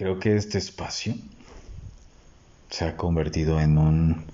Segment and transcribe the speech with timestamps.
[0.00, 1.14] creo que este espacio
[2.70, 4.24] se ha convertido en un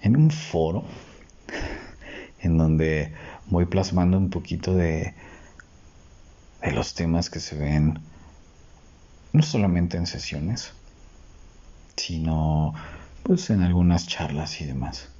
[0.00, 0.84] en un foro
[2.40, 3.12] en donde
[3.44, 5.14] voy plasmando un poquito de
[6.62, 8.00] de los temas que se ven
[9.34, 10.72] no solamente en sesiones,
[11.94, 12.72] sino
[13.22, 15.10] pues en algunas charlas y demás.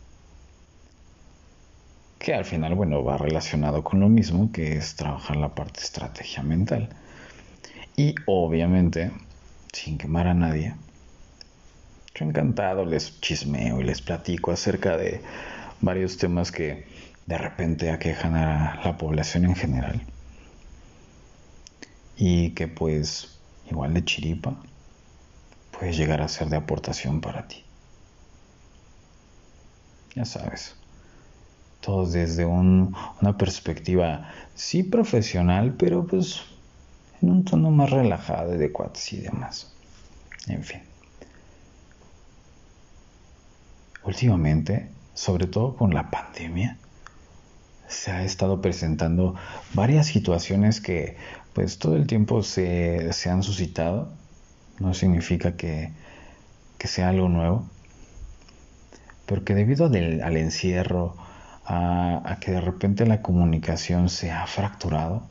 [2.19, 6.43] Que al final, bueno, va relacionado con lo mismo, que es trabajar la parte estrategia
[6.43, 6.89] mental.
[7.99, 9.11] Y obviamente,
[9.73, 10.77] sin quemar a nadie,
[12.15, 15.21] yo encantado les chismeo y les platico acerca de
[15.81, 16.87] varios temas que
[17.27, 20.01] de repente aquejan a la población en general.
[22.17, 24.63] Y que pues, igual de chiripa,
[25.73, 27.65] puede llegar a ser de aportación para ti.
[30.15, 30.77] Ya sabes,
[31.81, 36.45] todo desde una perspectiva, sí profesional, pero pues
[37.23, 39.73] en un tono más relajado de cuates y demás.
[40.47, 40.81] En fin.
[44.05, 46.79] Últimamente, sobre todo con la pandemia,
[47.89, 49.35] se ha estado presentando
[49.75, 51.17] varias situaciones que
[51.53, 54.09] pues todo el tiempo se, se han suscitado
[54.79, 55.93] no significa que,
[56.79, 57.67] sea algo nuevo,
[59.27, 61.17] pero que debido al encierro,
[61.65, 65.25] a, a, que de repente la comunicación se ha fracturado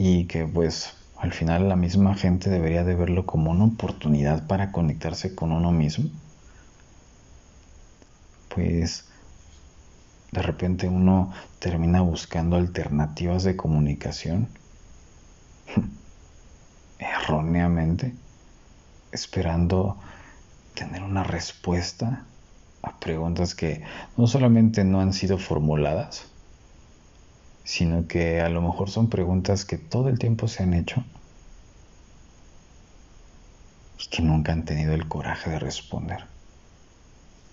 [0.00, 4.70] y que pues al final la misma gente debería de verlo como una oportunidad para
[4.70, 6.08] conectarse con uno mismo,
[8.54, 9.08] pues
[10.30, 14.48] de repente uno termina buscando alternativas de comunicación.
[17.00, 18.14] Erróneamente,
[19.10, 19.98] esperando
[20.74, 22.24] tener una respuesta
[22.82, 23.82] a preguntas que
[24.16, 26.28] no solamente no han sido formuladas,
[27.68, 31.04] sino que a lo mejor son preguntas que todo el tiempo se han hecho
[34.02, 36.24] y que nunca han tenido el coraje de responder.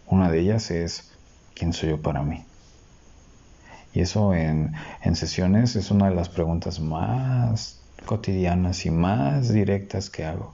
[0.08, 1.12] Una de ellas es,
[1.54, 2.46] ¿quién soy yo para mí?
[3.94, 10.10] Y eso en, en sesiones es una de las preguntas más cotidianas y más directas
[10.10, 10.54] que hago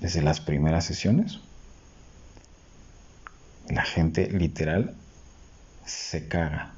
[0.00, 1.38] desde las primeras sesiones,
[3.68, 4.96] la gente literal
[5.86, 6.74] se caga.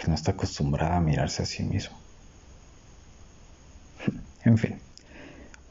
[0.00, 1.94] Porque no está acostumbrada a mirarse a sí mismo.
[4.46, 4.80] En fin,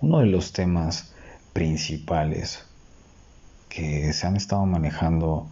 [0.01, 1.16] uno de los temas
[1.51, 2.63] principales
[3.69, 5.50] que se han estado manejando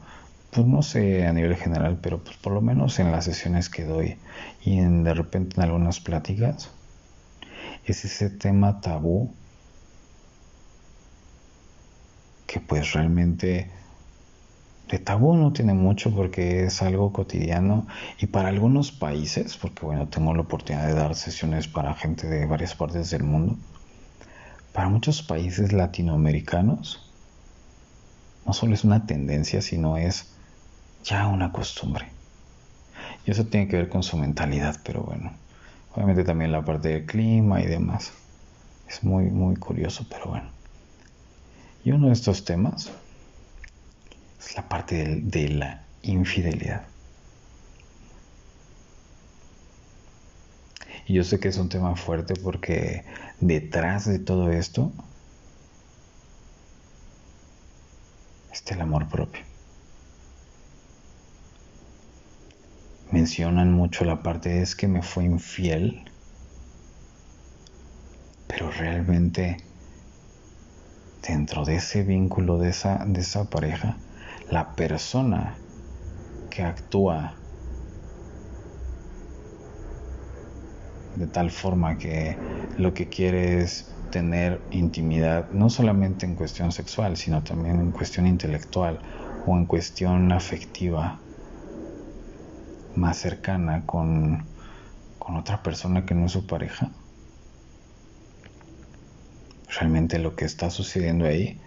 [0.51, 3.83] pues no sé a nivel general, pero pues por lo menos en las sesiones que
[3.83, 4.19] doy
[4.61, 6.69] y en, de repente en algunas pláticas,
[7.83, 9.33] es ese tema tabú
[12.45, 13.71] que pues realmente
[14.89, 17.87] de tabú no tiene mucho porque es algo cotidiano
[18.19, 22.45] y para algunos países, porque bueno, tengo la oportunidad de dar sesiones para gente de
[22.45, 23.57] varias partes del mundo,
[24.71, 27.03] para muchos países latinoamericanos
[28.45, 30.29] no solo es una tendencia, sino es
[31.03, 32.07] ya una costumbre.
[33.25, 35.33] Y eso tiene que ver con su mentalidad, pero bueno,
[35.93, 38.13] obviamente también la parte del clima y demás.
[38.87, 40.49] Es muy, muy curioso, pero bueno.
[41.83, 42.89] Y uno de estos temas
[44.47, 46.87] es la parte de, la infidelidad.
[51.05, 53.03] Y yo sé que es un tema fuerte porque
[53.41, 54.91] detrás de todo esto
[58.51, 59.47] está el amor propio.
[63.11, 66.11] mencionan mucho la parte es que me fue infiel,
[68.47, 69.57] pero realmente
[71.25, 73.97] dentro de ese vínculo, de esa, de esa pareja,
[74.49, 75.57] la persona
[76.49, 77.35] que actúa
[81.15, 82.37] de tal forma que
[82.77, 88.27] lo que quiere es tener intimidad, no solamente en cuestión sexual, sino también en cuestión
[88.27, 88.99] intelectual
[89.45, 91.19] o en cuestión afectiva,
[92.95, 94.45] más cercana con,
[95.19, 96.91] con otra persona que no es su pareja,
[99.79, 101.59] realmente lo que está sucediendo ahí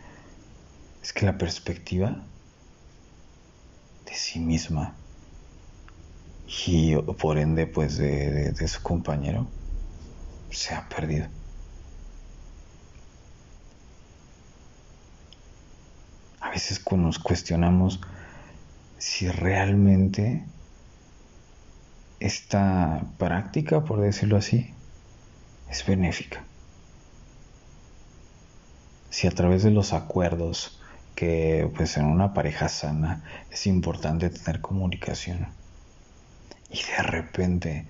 [1.02, 2.24] es que la perspectiva
[4.10, 4.94] de sí misma
[6.66, 9.46] y por ende pues de, de, su compañero
[10.50, 11.28] se ha perdido.
[16.40, 18.00] A veces nos cuestionamos
[18.98, 20.44] si realmente
[22.18, 24.74] esta práctica, por decirlo así,
[25.70, 26.44] es benéfica.
[29.08, 30.79] Si a través de los acuerdos
[31.20, 35.48] que pues en una pareja sana es importante tener comunicación.
[36.70, 37.84] Y de repente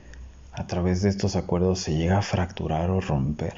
[0.50, 3.55] a través de estos acuerdos se llega a fracturar o romper.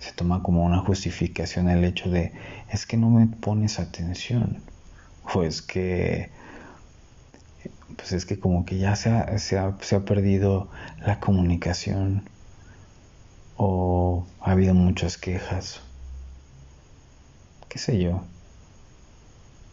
[0.00, 2.32] Se toma como una justificación el hecho de
[2.68, 4.60] es que no me pones atención
[5.22, 6.32] o es que
[7.94, 10.68] pues es que como que ya se ha, se ha perdido
[10.98, 12.28] la comunicación
[13.58, 15.80] o ha habido muchas quejas,
[17.68, 18.22] qué sé yo.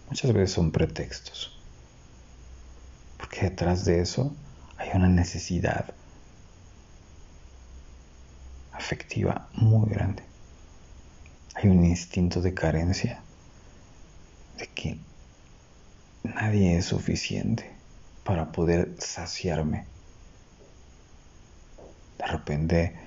[0.09, 1.57] Muchas veces son pretextos,
[3.17, 4.33] porque detrás de eso
[4.77, 5.93] hay una necesidad
[8.71, 10.23] afectiva muy grande.
[11.53, 13.21] Hay un instinto de carencia,
[14.57, 14.99] de que
[16.23, 17.71] nadie es suficiente
[18.23, 19.85] para poder saciarme.
[22.17, 23.04] De repente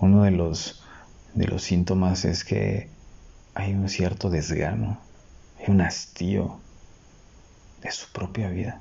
[0.00, 0.82] uno de los,
[1.34, 2.88] de los síntomas es que
[3.54, 4.98] hay un cierto desgano,
[5.58, 6.58] hay un hastío
[7.82, 8.80] de su propia vida.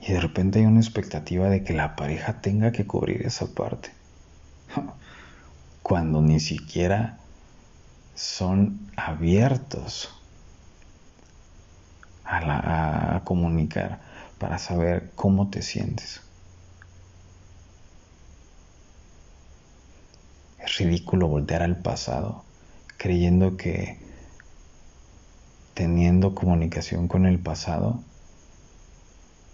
[0.00, 3.90] Y de repente hay una expectativa de que la pareja tenga que cubrir esa parte.
[5.82, 7.18] Cuando ni siquiera
[8.14, 10.10] son abiertos
[12.24, 14.00] a, a comunicar
[14.38, 16.20] para saber cómo te sientes.
[20.84, 22.44] Ridículo voltear al pasado
[23.02, 23.98] creyendo que
[25.74, 28.00] teniendo comunicación con el pasado,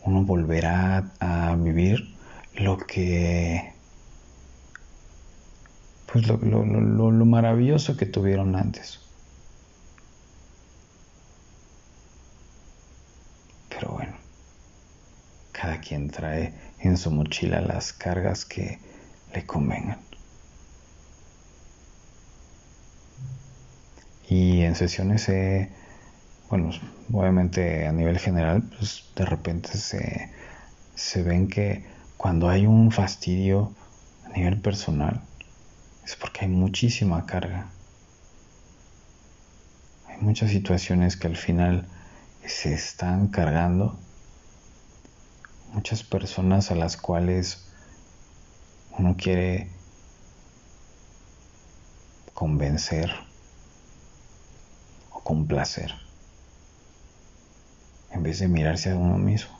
[0.04, 2.14] uno volverá a vivir
[2.56, 3.72] lo que
[6.12, 9.00] pues lo, lo, maravilloso que tuvieron antes.
[13.70, 14.12] Pero bueno,
[15.52, 18.78] cada quien trae en su mochila las cargas que
[19.32, 20.07] le convengan.
[24.28, 25.26] Y en sesiones,
[26.50, 26.70] bueno,
[27.12, 30.30] obviamente a nivel general, pues de repente se,
[30.94, 31.86] se ven que
[32.18, 33.72] cuando hay un fastidio
[34.26, 35.22] a nivel personal,
[36.04, 37.70] es porque hay muchísima carga.
[40.08, 41.86] Hay muchas situaciones que al final
[42.44, 43.98] se están cargando.
[45.72, 47.66] Muchas personas a las cuales
[48.98, 49.70] uno quiere
[52.34, 53.27] convencer
[55.28, 55.92] con placer,
[58.12, 59.50] en vez de mirarse a uno mismo.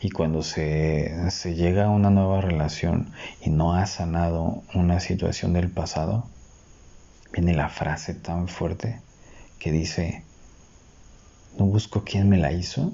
[0.00, 3.12] Y cuando se, se llega a una nueva relación
[3.42, 6.26] y no ha sanado una situación del pasado,
[7.30, 9.02] viene la frase tan fuerte
[9.58, 10.24] que dice,
[11.58, 12.90] no busco quién me la hizo,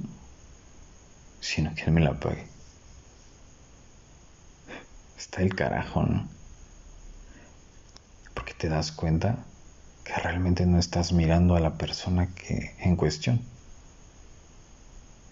[1.39, 2.49] sino quién me la pague.
[5.17, 6.29] Está el carajo, ¿no?
[8.35, 9.45] Porque te das cuenta
[10.05, 13.41] que realmente no estás mirando a la persona que en cuestión.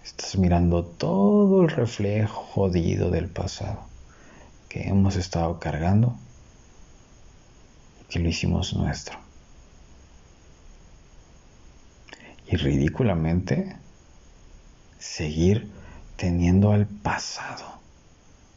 [0.05, 3.87] Estás mirando todo el reflejo jodido del pasado
[4.69, 6.17] que hemos estado cargando
[8.01, 9.19] y que lo hicimos nuestro.
[12.47, 13.77] Y ridículamente
[14.99, 15.71] seguir
[16.17, 17.65] teniendo al pasado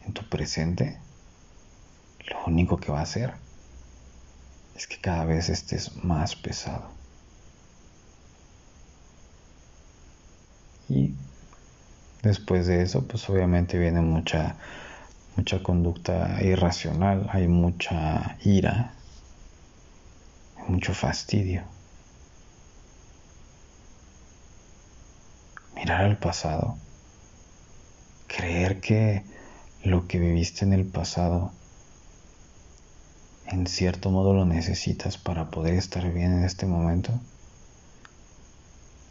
[0.05, 0.97] en tu presente,
[2.29, 3.33] lo único que va a hacer
[4.81, 6.89] es que cada vez estés más pesado.
[10.90, 11.14] Y
[12.23, 14.57] después de eso, pues obviamente viene mucha
[15.38, 18.95] mucha conducta irracional, hay mucha ira,
[20.68, 21.64] mucho fastidio.
[25.76, 26.76] Mirar al pasado,
[28.28, 29.23] creer que
[29.83, 31.54] lo que viviste en el pasado
[33.51, 37.11] en cierto modo lo necesitas para poder estar bien en este momento,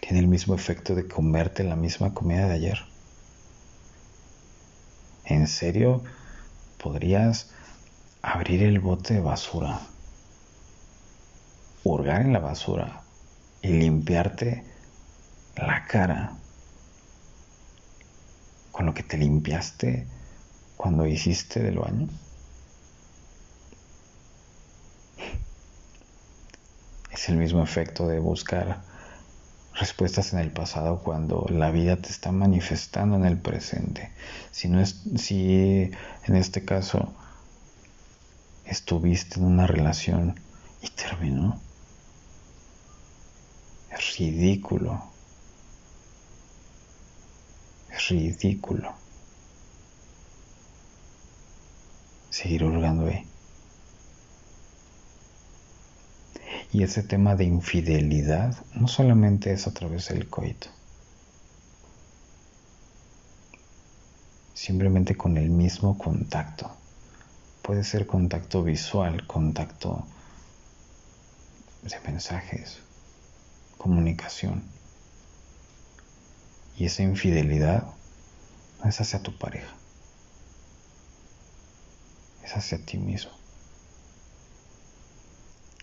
[0.00, 2.78] tiene el mismo efecto de comerte la misma comida de ayer.
[5.26, 6.02] ¿En serio
[6.82, 7.50] podrías
[8.22, 9.80] abrir el bote de basura,
[11.84, 13.02] hurgar en la basura
[13.60, 14.64] y limpiarte
[15.56, 16.38] la cara
[18.72, 20.06] con lo que te limpiaste
[20.78, 22.08] cuando hiciste del baño?
[27.12, 28.82] Es el mismo efecto de buscar
[29.74, 34.12] respuestas en el pasado cuando la vida te está manifestando en el presente.
[34.50, 35.90] Si no es, si
[36.26, 37.12] en este caso
[38.64, 40.38] estuviste en una relación
[40.82, 41.60] y terminó,
[43.90, 45.02] es ridículo.
[47.90, 48.92] Es ridículo.
[52.30, 53.29] Seguir hurgando ahí.
[56.72, 60.68] Y ese tema de infidelidad no solamente es a través del coito,
[64.54, 66.70] simplemente con el mismo contacto.
[67.62, 70.06] Puede ser contacto visual, contacto
[71.82, 72.78] de mensajes,
[73.76, 74.62] comunicación.
[76.76, 77.84] Y esa infidelidad
[78.80, 79.74] no es hacia tu pareja,
[82.44, 83.39] es hacia ti mismo.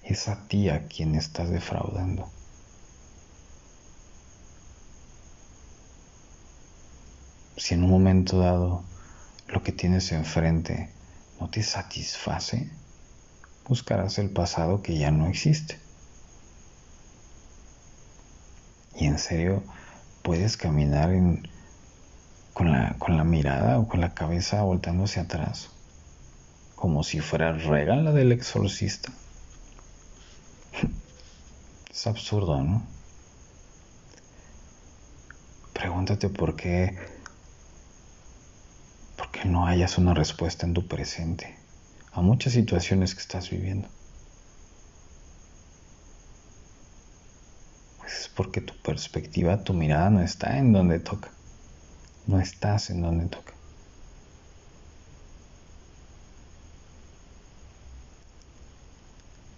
[0.08, 2.30] Es a ti a quien estás defraudando.
[7.58, 8.84] Si en un momento dado
[9.50, 10.90] lo que tienes enfrente
[11.42, 12.70] no te satisface,
[13.68, 15.78] buscarás el pasado que ya no existe.
[18.96, 19.62] Y en serio,
[20.22, 21.12] puedes caminar
[22.54, 25.70] con, la, mirada o con la cabeza voltando hacia atrás,
[26.76, 29.12] como si fuera regala del exorcista.
[31.90, 32.84] Es absurdo, ¿no?
[35.74, 36.98] Pregúntate por qué,
[39.16, 41.58] por qué no hayas una respuesta en tu presente
[42.12, 43.88] a muchas situaciones que estás viviendo.
[48.00, 51.30] Pues es porque tu perspectiva, tu mirada no está en donde toca.
[52.26, 53.54] No estás en donde toca.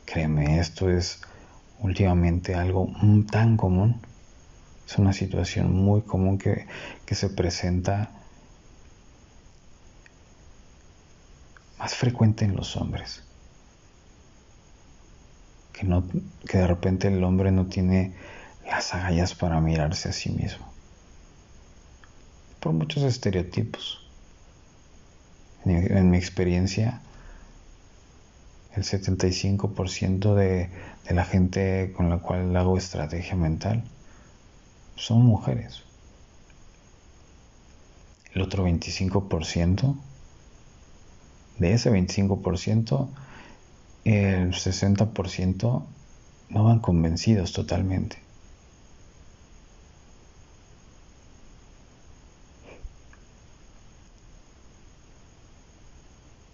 [0.05, 1.21] Créeme, esto es
[1.81, 2.91] últimamente algo
[3.31, 4.01] tan común.
[4.87, 6.65] Es una situación muy común que,
[7.05, 8.11] que se presenta
[11.79, 13.23] más frecuente en los hombres.
[15.71, 16.03] Que, no,
[16.47, 18.13] que de repente el hombre no tiene
[18.65, 20.67] las agallas para mirarse a sí mismo.
[22.59, 24.05] Por muchos estereotipos.
[25.65, 27.01] En, mi experiencia,
[28.75, 30.69] el 75% de,
[31.07, 33.83] de la gente con la cual hago estrategia mental
[34.95, 35.83] son mujeres.
[38.33, 39.95] El otro 25%
[41.59, 43.07] de ese 25%,
[44.05, 45.83] el 60%
[46.49, 48.17] no van convencidos totalmente.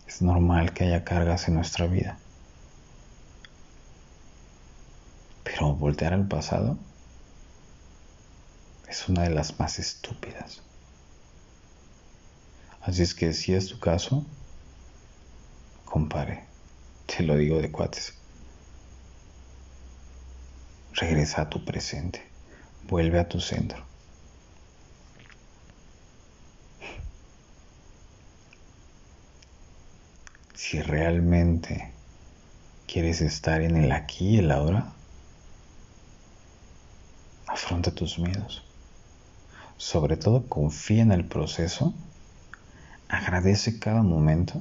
[0.07, 2.18] Es normal que haya cargas en nuestra vida.
[5.46, 6.77] Pero voltear al pasado
[8.89, 10.62] es una de las más estúpidas.
[12.82, 14.25] Así es que si es tu caso,
[15.86, 16.44] compare,
[17.06, 18.13] te lo digo de cuates.
[20.92, 22.22] Regresa a tu presente,
[22.89, 23.94] vuelve a tu centro.
[30.67, 31.91] Si realmente
[32.88, 34.93] quieres estar en el aquí y el ahora,
[37.45, 38.63] afronta tus miedos.
[39.77, 41.93] Sobre todo confía en el proceso,
[43.10, 44.60] agradece cada momento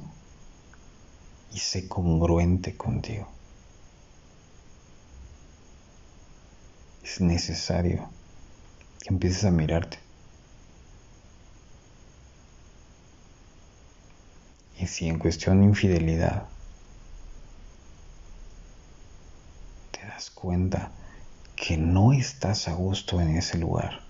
[1.51, 3.27] y sé congruente contigo.
[7.03, 8.07] Es necesario
[9.01, 10.04] que empieces a mirarte.
[14.77, 16.47] Y si en cuestión de infidelidad
[19.91, 20.91] te das cuenta
[21.55, 24.01] que no estás a gusto en ese lugar,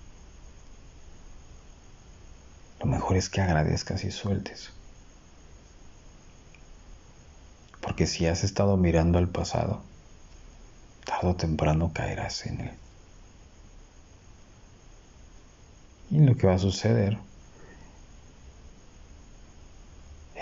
[2.80, 4.72] lo mejor es que agradezcas y sueltes.
[7.82, 9.84] Porque si has estado mirando al pasado,
[11.06, 12.72] tarde o temprano caerás en él.
[16.10, 17.20] Y lo que va a suceder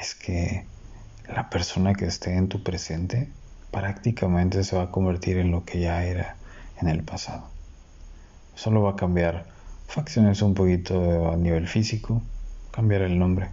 [0.04, 0.66] es que
[1.34, 3.30] la persona que esté en tu presente
[3.72, 6.36] prácticamente se va a convertir en lo que ya era
[6.82, 7.50] en el pasado.
[8.54, 9.46] Solo va a cambiar
[9.88, 12.22] facciones un poquito a nivel físico,
[12.72, 13.50] cambiar el nombre,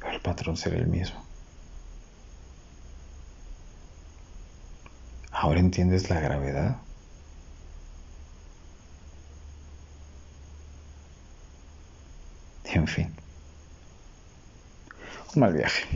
[0.00, 1.20] pero el patrón será el mismo.
[5.30, 6.76] ¿Ahora entiendes la gravedad?
[12.64, 13.19] En fin.
[15.34, 15.86] Mal viaje.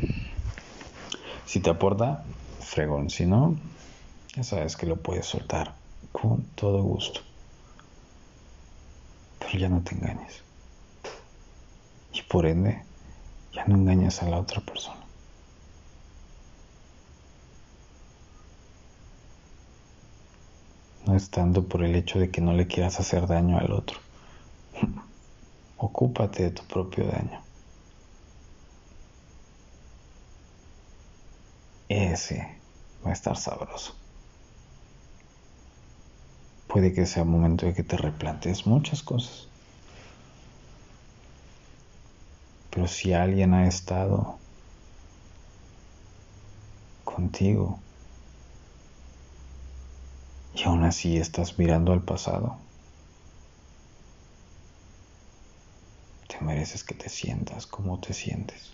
[1.46, 2.24] Si te aporta,
[2.60, 3.10] fregón.
[3.10, 3.56] Si no,
[4.34, 5.74] ya sabes que lo puedes soltar
[6.12, 7.20] con todo gusto.
[9.38, 10.42] Pero ya no te engañes.
[12.12, 12.82] Y por ende,
[13.52, 15.04] ya no engañes a la otra persona.
[21.06, 23.98] no es tanto por el hecho de que no le quieras hacer daño al otro.
[25.76, 27.43] Ocúpate de tu propio daño.
[31.88, 32.60] Ese
[33.04, 33.94] va a estar sabroso.
[36.74, 39.46] puede que sea momento de que te replantes muchas cosas.
[42.70, 44.36] Pero si alguien ha estado
[47.04, 47.78] contigo
[50.56, 52.56] y aún así estás mirando al pasado,
[56.26, 58.72] te mereces que te sientas como te sientes.